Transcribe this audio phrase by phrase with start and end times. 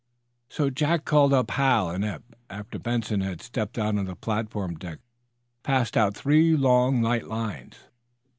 [0.49, 2.23] So Jack called up Hal and Eph.
[2.49, 5.01] After Benson had stepped out on the platform deck Hal
[5.61, 7.75] passed out three long, light lines.